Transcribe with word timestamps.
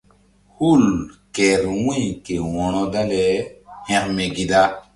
Hul 0.55 0.83
kehr 1.35 1.61
wu̧y 1.83 2.03
ke 2.25 2.35
wo̧ro 2.53 2.83
dale 2.93 3.23
hekme 3.87 4.25
gi 4.35 4.45
da. 4.51 4.61